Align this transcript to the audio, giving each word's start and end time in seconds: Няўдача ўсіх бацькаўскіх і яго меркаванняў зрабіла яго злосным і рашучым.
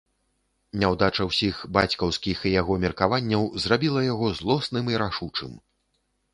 Няўдача 0.83 1.27
ўсіх 1.29 1.59
бацькаўскіх 1.77 2.37
і 2.49 2.55
яго 2.61 2.79
меркаванняў 2.87 3.47
зрабіла 3.67 4.01
яго 4.13 4.33
злосным 4.41 4.93
і 4.97 5.01
рашучым. 5.07 5.51